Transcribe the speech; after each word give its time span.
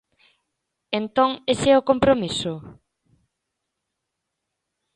Entón 0.99 1.29
¿ese 1.53 1.67
é 1.73 1.75
o 1.79 1.87
compromiso? 1.89 2.53